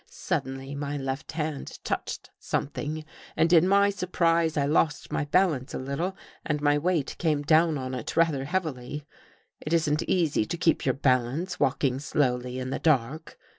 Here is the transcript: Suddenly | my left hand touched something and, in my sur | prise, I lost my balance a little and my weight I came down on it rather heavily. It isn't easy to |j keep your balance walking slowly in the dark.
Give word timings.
Suddenly 0.09 0.73
| 0.75 0.75
my 0.75 0.97
left 0.97 1.33
hand 1.33 1.77
touched 1.83 2.31
something 2.39 3.05
and, 3.37 3.53
in 3.53 3.67
my 3.67 3.91
sur 3.91 4.07
| 4.07 4.07
prise, 4.07 4.57
I 4.57 4.65
lost 4.65 5.11
my 5.11 5.25
balance 5.25 5.75
a 5.75 5.77
little 5.77 6.17
and 6.43 6.59
my 6.59 6.75
weight 6.79 7.11
I 7.19 7.21
came 7.21 7.43
down 7.43 7.77
on 7.77 7.93
it 7.93 8.17
rather 8.17 8.45
heavily. 8.45 9.05
It 9.59 9.73
isn't 9.73 10.01
easy 10.09 10.43
to 10.43 10.57
|j 10.57 10.59
keep 10.59 10.85
your 10.87 10.95
balance 10.95 11.59
walking 11.59 11.99
slowly 11.99 12.57
in 12.57 12.71
the 12.71 12.79
dark. 12.79 13.37